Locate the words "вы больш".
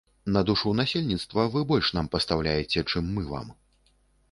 1.57-1.91